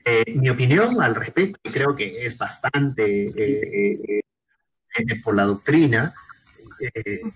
Eh, 0.04 0.24
mi 0.34 0.48
opinión 0.48 1.00
al 1.00 1.14
respecto, 1.14 1.58
creo 1.70 1.94
que 1.94 2.26
es 2.26 2.36
bastante 2.36 3.28
eh, 3.28 4.20
eh, 4.20 5.22
por 5.22 5.34
la 5.34 5.44
doctrina, 5.44 6.12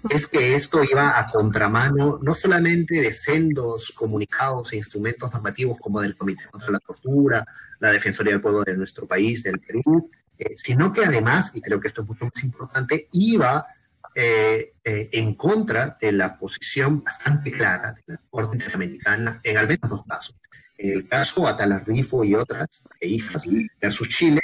es 0.09 0.27
que 0.27 0.55
esto 0.55 0.83
iba 0.83 1.19
a 1.19 1.27
contramano 1.27 2.19
no 2.23 2.35
solamente 2.35 3.03
de 3.03 3.13
sendos 3.13 3.93
comunicados 3.95 4.73
e 4.73 4.77
instrumentos 4.77 5.31
normativos 5.35 5.79
como 5.79 6.01
del 6.01 6.17
Comité 6.17 6.45
contra 6.51 6.71
la 6.71 6.79
Tortura, 6.79 7.45
la 7.79 7.93
Defensoría 7.93 8.33
del 8.33 8.41
Pueblo 8.41 8.63
de 8.63 8.75
nuestro 8.75 9.07
país, 9.07 9.43
del 9.43 9.61
Perú, 9.61 10.11
sino 10.57 10.91
que 10.95 11.05
además, 11.05 11.53
y 11.55 11.61
creo 11.61 11.79
que 11.79 11.89
esto 11.89 12.01
es 12.01 12.09
mucho 12.09 12.25
más 12.25 12.43
importante, 12.43 13.09
iba 13.13 13.67
eh, 14.15 14.73
eh, 14.85 15.09
en 15.13 15.35
contra 15.35 15.97
de 16.01 16.13
la 16.13 16.37
posición 16.37 17.03
bastante 17.03 17.51
clara 17.51 17.93
de 17.93 18.15
la 18.15 18.21
Corte 18.31 18.57
Interamericana 18.57 19.41
en 19.43 19.57
al 19.57 19.67
menos 19.67 19.91
dos 19.91 20.05
casos. 20.09 20.37
En 20.79 20.99
el 20.99 21.09
caso 21.09 21.49
Atalarrifo 21.49 22.23
y 22.25 22.35
otras 22.35 22.87
e 23.01 23.09
hijas 23.09 23.49
versus 23.81 24.09
Chile 24.09 24.41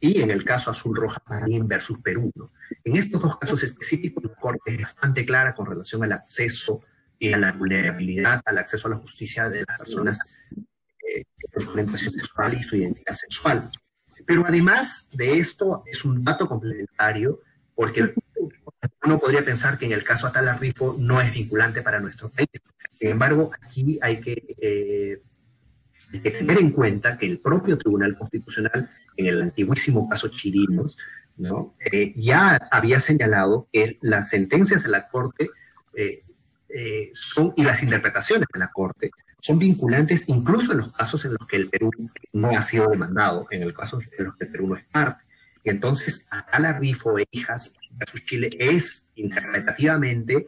y 0.00 0.20
en 0.20 0.30
el 0.30 0.44
caso 0.44 0.70
Azul 0.70 0.96
Roja 0.96 1.22
Marín 1.28 1.68
versus 1.68 2.00
Perú. 2.02 2.32
En 2.84 2.96
estos 2.96 3.20
dos 3.20 3.38
casos 3.38 3.62
específicos, 3.62 4.24
la 4.24 4.34
Corte 4.34 4.74
es 4.74 4.80
bastante 4.80 5.24
clara 5.24 5.54
con 5.54 5.66
relación 5.66 6.02
al 6.04 6.12
acceso 6.12 6.82
y 7.18 7.32
a 7.32 7.38
la 7.38 7.52
vulnerabilidad, 7.52 8.40
al 8.44 8.58
acceso 8.58 8.88
a 8.88 8.92
la 8.92 8.96
justicia 8.96 9.48
de 9.48 9.64
las 9.68 9.78
personas 9.78 10.18
eh, 11.06 11.22
por 11.52 11.62
su 11.62 11.70
orientación 11.70 12.12
sexual 12.12 12.54
y 12.54 12.62
su 12.62 12.76
identidad 12.76 13.14
sexual. 13.14 13.70
Pero 14.26 14.44
además 14.46 15.08
de 15.12 15.38
esto, 15.38 15.84
es 15.86 16.04
un 16.04 16.24
dato 16.24 16.48
complementario 16.48 17.40
porque 17.74 18.14
uno 19.04 19.18
podría 19.18 19.42
pensar 19.42 19.78
que 19.78 19.86
en 19.86 19.92
el 19.92 20.04
caso 20.04 20.26
Atalarrifo 20.26 20.96
no 20.98 21.20
es 21.20 21.32
vinculante 21.32 21.82
para 21.82 22.00
nuestro 22.00 22.28
país. 22.30 22.48
Sin 22.90 23.10
embargo, 23.10 23.50
aquí 23.60 23.98
hay 24.02 24.20
que, 24.20 24.44
eh, 24.60 25.18
tener 26.22 26.58
en 26.58 26.70
cuenta 26.72 27.16
que 27.16 27.26
el 27.26 27.38
propio 27.38 27.78
Tribunal 27.78 28.16
Constitucional, 28.16 28.88
en 29.16 29.26
el 29.26 29.42
antiguísimo 29.42 30.08
caso 30.08 30.28
Chirinos, 30.28 30.96
¿no? 31.38 31.74
Eh, 31.90 32.12
ya 32.16 32.56
había 32.70 33.00
señalado 33.00 33.68
que 33.72 33.98
las 34.02 34.28
sentencias 34.28 34.82
de 34.82 34.90
la 34.90 35.08
Corte 35.08 35.48
eh, 35.94 37.10
son, 37.14 37.52
y 37.56 37.64
las 37.64 37.82
interpretaciones 37.82 38.46
de 38.52 38.58
la 38.58 38.70
Corte 38.70 39.10
son 39.40 39.58
vinculantes 39.58 40.28
incluso 40.28 40.72
en 40.72 40.78
los 40.78 40.92
casos 40.94 41.24
en 41.24 41.32
los 41.32 41.46
que 41.48 41.56
el 41.56 41.68
Perú 41.68 41.90
no 42.32 42.50
ha 42.50 42.62
sido 42.62 42.86
demandado, 42.86 43.46
en 43.50 43.62
el 43.62 43.74
caso 43.74 43.98
en 44.18 44.24
los 44.24 44.36
que 44.36 44.44
el 44.44 44.50
Perú 44.50 44.68
no 44.68 44.76
es 44.76 44.84
parte. 44.86 45.22
Y 45.64 45.70
entonces, 45.70 46.26
Atalarrifo 46.30 47.18
e 47.18 47.26
hijas 47.30 47.74
Chile 48.24 48.50
es 48.58 49.10
interpretativamente, 49.16 50.46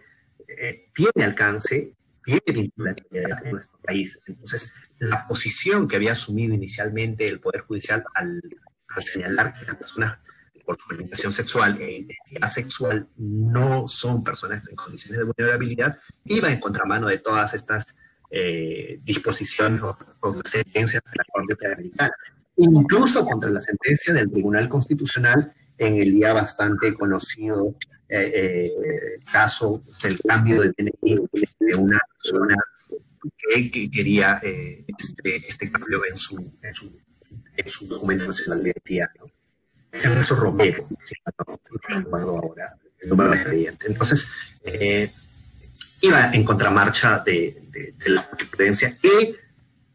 eh, 0.49 0.87
tiene 0.95 1.25
alcance, 1.25 1.93
tiene 2.25 2.43
vincularidad 2.47 3.45
en 3.45 3.53
nuestro 3.53 3.79
país. 3.81 4.21
Entonces, 4.27 4.73
la 4.99 5.27
posición 5.27 5.89
que 5.89 5.97
había 5.97 6.13
asumido 6.13 6.55
inicialmente 6.55 7.27
el 7.27 7.41
Poder 7.41 7.63
Judicial 7.63 8.05
al, 8.15 8.41
señalar 9.01 9.55
que 9.59 9.67
las 9.67 9.77
personas 9.77 10.19
por 10.65 10.79
su 10.81 10.95
orientación 10.95 11.33
sexual 11.33 11.79
e 11.81 11.99
identidad 11.99 12.49
sexual 12.49 13.07
no 13.17 13.87
son 13.89 14.25
personas 14.25 14.67
en 14.69 14.77
condiciones 14.77 15.19
de 15.19 15.25
vulnerabilidad, 15.25 15.99
iba 16.25 16.51
en 16.51 16.61
contramano 16.61 17.09
de 17.09 17.19
todas 17.19 17.53
estas 17.53 17.97
eh, 18.31 18.99
disposiciones 19.05 19.83
o, 19.83 19.95
sentencias 20.45 21.03
de 21.05 21.13
la 21.17 21.25
Corte 21.31 21.53
Interamericana, 21.53 22.15
incluso 22.57 23.27
contra 23.27 23.51
la 23.51 23.61
sentencia 23.61 24.15
del 24.15 24.31
Tribunal 24.31 24.69
Constitucional 24.69 25.53
en 25.79 25.97
el 25.97 26.13
día 26.13 26.33
bastante 26.33 26.93
conocido 26.93 27.75
eh, 28.09 28.67
eh, 28.67 28.71
caso 29.33 29.83
del 30.03 30.21
cambio 30.21 30.61
de 30.61 30.73
DNI 30.77 31.19
de 31.61 31.75
una 31.75 31.99
persona 32.23 32.57
que, 33.73 33.91
quería 33.91 34.39
eh, 34.43 34.85
este, 34.99 35.37
este, 35.49 35.73
cambio 35.73 36.03
en 36.11 36.19
su, 36.19 36.37
en 36.63 36.75
su, 36.75 37.03
en 37.57 37.67
su 37.67 37.89
documento 37.89 38.27
nacional 38.27 38.63
de 38.63 38.71
identidad. 38.71 39.09
¿no? 39.19 39.27
Es 39.91 40.05
el 40.05 40.15
caso 40.15 40.37
Romero, 40.37 40.87
no, 40.89 41.61
recuerdo 41.89 42.39
ahora 42.39 42.79
el 43.01 43.09
número 43.09 43.31
de 43.31 43.37
expediente. 43.37 43.87
Entonces, 43.89 44.31
iba 46.03 46.31
en 46.33 46.45
contramarcha 46.45 47.23
de, 47.25 47.57
de, 47.97 48.11
la 48.11 48.23
jurisprudencia 48.23 48.97
que, 49.01 49.35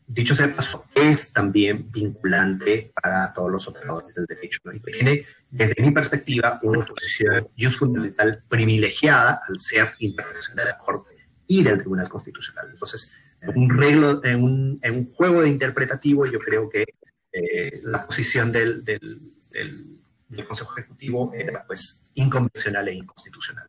dicho 0.09 0.33
sea 0.33 0.53
paso, 0.55 0.85
es 0.95 1.31
también 1.31 1.89
vinculante 1.91 2.91
para 2.99 3.31
todos 3.33 3.51
los 3.51 3.67
operadores 3.67 4.13
del 4.15 4.25
derecho. 4.25 4.59
Y 4.73 4.79
tiene, 4.79 5.25
desde 5.51 5.81
mi 5.81 5.91
perspectiva, 5.91 6.59
una 6.63 6.85
posición 6.85 7.47
fundamental 7.71 8.41
privilegiada 8.49 9.39
al 9.47 9.59
ser 9.59 9.93
intervención 9.99 10.55
de 10.55 10.65
la 10.65 10.77
Corte 10.77 11.15
y 11.47 11.63
del 11.63 11.77
Tribunal 11.77 12.09
Constitucional. 12.09 12.69
Entonces, 12.71 13.37
en 13.41 13.57
un, 13.57 13.77
reglo, 13.77 14.23
en 14.23 14.43
un, 14.43 14.79
en 14.81 14.95
un 14.95 15.05
juego 15.13 15.41
de 15.41 15.49
interpretativo, 15.49 16.25
yo 16.25 16.39
creo 16.39 16.69
que 16.69 16.85
eh, 17.31 17.79
la 17.83 18.05
posición 18.05 18.51
del, 18.51 18.83
del, 18.83 18.99
del, 19.51 20.45
Consejo 20.47 20.77
Ejecutivo 20.77 21.31
era 21.33 21.63
pues 21.65 22.11
inconvencional 22.15 22.87
e 22.87 22.93
inconstitucional. 22.93 23.67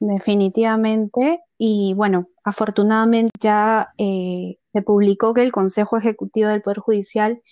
Definitivamente. 0.00 1.40
Y 1.58 1.94
bueno, 1.94 2.28
afortunadamente 2.44 3.32
ya 3.40 3.92
eh, 3.98 4.58
se 4.72 4.82
publicó 4.82 5.34
que 5.34 5.42
el 5.42 5.52
Consejo 5.52 5.96
Ejecutivo 5.96 6.48
del 6.48 6.62
Poder 6.62 6.78
Judicial 6.78 7.42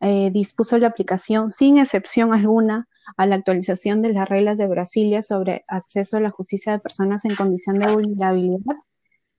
eh, 0.00 0.30
dispuso 0.30 0.78
la 0.78 0.88
aplicación 0.88 1.50
sin 1.50 1.78
excepción 1.78 2.32
alguna 2.32 2.88
a 3.16 3.26
la 3.26 3.36
actualización 3.36 4.02
de 4.02 4.12
las 4.12 4.28
reglas 4.28 4.58
de 4.58 4.66
Brasilia 4.66 5.22
sobre 5.22 5.64
acceso 5.68 6.16
a 6.16 6.20
la 6.20 6.30
justicia 6.30 6.72
de 6.72 6.78
personas 6.78 7.24
en 7.24 7.36
condición 7.36 7.78
de 7.78 7.92
vulnerabilidad, 7.92 8.76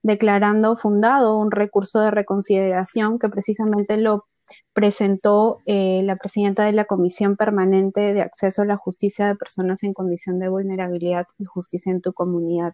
declarando 0.03 0.75
fundado 0.75 1.37
un 1.37 1.51
recurso 1.51 1.99
de 1.99 2.11
reconsideración 2.11 3.17
que 3.19 3.29
precisamente 3.29 3.97
lo 3.97 4.25
presentó 4.73 5.59
eh, 5.65 6.01
la 6.03 6.15
presidenta 6.17 6.65
de 6.65 6.73
la 6.73 6.85
Comisión 6.85 7.35
Permanente 7.37 8.13
de 8.13 8.21
Acceso 8.21 8.61
a 8.61 8.65
la 8.65 8.77
Justicia 8.77 9.27
de 9.27 9.35
Personas 9.35 9.83
en 9.83 9.93
Condición 9.93 10.39
de 10.39 10.49
Vulnerabilidad 10.49 11.27
y 11.37 11.45
Justicia 11.45 11.91
en 11.91 12.01
tu 12.01 12.13
Comunidad. 12.13 12.73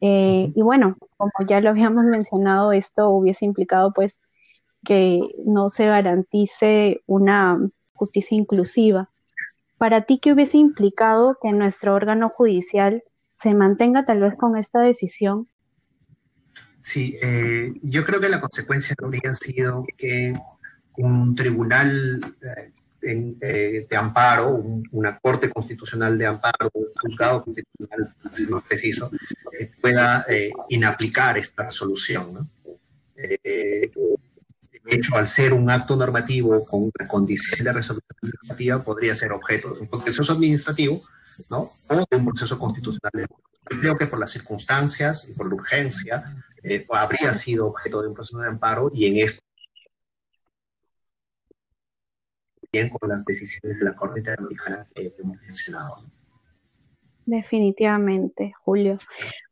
Eh, 0.00 0.50
y 0.54 0.62
bueno, 0.62 0.96
como 1.16 1.32
ya 1.48 1.60
lo 1.60 1.70
habíamos 1.70 2.04
mencionado, 2.04 2.72
esto 2.72 3.10
hubiese 3.10 3.44
implicado 3.44 3.92
pues 3.92 4.20
que 4.84 5.20
no 5.44 5.68
se 5.68 5.86
garantice 5.86 7.02
una 7.06 7.58
justicia 7.94 8.36
inclusiva. 8.36 9.10
Para 9.78 10.02
ti, 10.02 10.18
¿qué 10.18 10.32
hubiese 10.32 10.58
implicado 10.58 11.36
que 11.42 11.52
nuestro 11.52 11.94
órgano 11.94 12.28
judicial 12.28 13.02
se 13.40 13.54
mantenga 13.54 14.04
tal 14.04 14.20
vez 14.20 14.36
con 14.36 14.56
esta 14.56 14.80
decisión? 14.80 15.48
Sí, 16.82 17.18
eh, 17.20 17.72
yo 17.82 18.04
creo 18.04 18.20
que 18.20 18.28
la 18.28 18.40
consecuencia 18.40 18.94
habría 19.02 19.34
sido 19.34 19.84
que 19.98 20.34
un 20.98 21.34
tribunal 21.34 22.20
eh, 23.02 23.36
eh, 23.40 23.86
de 23.88 23.96
amparo, 23.96 24.62
una 24.92 25.18
corte 25.18 25.50
constitucional 25.50 26.18
de 26.18 26.26
amparo, 26.26 26.70
un 26.74 26.86
juzgado 27.00 27.44
constitucional, 27.44 28.08
si 28.32 28.46
más 28.46 28.64
preciso, 28.64 29.10
eh, 29.58 29.70
pueda 29.80 30.24
inaplicar 30.68 31.38
esta 31.38 31.64
resolución. 31.64 32.48
de 33.14 33.90
hecho, 34.86 35.16
al 35.16 35.28
ser 35.28 35.52
un 35.52 35.70
acto 35.70 35.96
normativo 35.96 36.64
con 36.66 36.82
una 36.82 37.08
condición 37.08 37.64
de 37.64 37.72
resolución 37.72 38.16
administrativa, 38.22 38.82
podría 38.82 39.14
ser 39.14 39.32
objeto 39.32 39.74
de 39.74 39.80
un 39.80 39.88
proceso 39.88 40.32
administrativo 40.32 41.00
¿no? 41.50 41.68
o 41.88 42.06
de 42.10 42.16
un 42.16 42.24
proceso 42.24 42.58
constitucional. 42.58 43.26
Yo 43.70 43.80
creo 43.80 43.96
que 43.96 44.06
por 44.06 44.18
las 44.18 44.30
circunstancias 44.30 45.28
y 45.28 45.32
por 45.32 45.48
la 45.48 45.54
urgencia 45.54 46.24
habría 46.90 47.34
sido 47.34 47.66
objeto 47.66 48.02
de 48.02 48.08
un 48.08 48.14
proceso 48.14 48.38
de 48.38 48.48
amparo 48.48 48.90
y 48.92 49.06
en 49.06 49.16
este 49.24 49.45
con 52.98 53.08
las 53.08 53.24
decisiones 53.24 53.78
de 53.78 53.84
la 53.84 53.94
Corte 53.94 54.20
Interamericana 54.20 54.86
que 54.94 55.12
hemos 55.18 55.40
mencionado. 55.42 56.02
Definitivamente, 57.26 58.52
Julio. 58.64 58.98